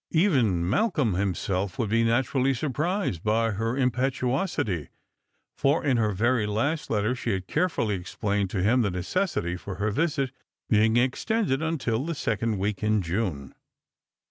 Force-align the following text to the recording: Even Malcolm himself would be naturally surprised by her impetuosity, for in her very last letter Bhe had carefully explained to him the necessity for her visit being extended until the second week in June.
Even 0.09 0.67
Malcolm 0.67 1.13
himself 1.13 1.77
would 1.77 1.91
be 1.91 2.03
naturally 2.03 2.55
surprised 2.55 3.21
by 3.23 3.51
her 3.51 3.77
impetuosity, 3.77 4.89
for 5.55 5.85
in 5.85 5.97
her 5.97 6.11
very 6.11 6.47
last 6.47 6.89
letter 6.89 7.13
Bhe 7.13 7.33
had 7.33 7.47
carefully 7.47 7.93
explained 7.93 8.49
to 8.49 8.63
him 8.63 8.81
the 8.81 8.89
necessity 8.89 9.55
for 9.55 9.75
her 9.75 9.91
visit 9.91 10.31
being 10.67 10.97
extended 10.97 11.61
until 11.61 12.03
the 12.03 12.15
second 12.15 12.57
week 12.57 12.81
in 12.81 13.03
June. 13.03 13.53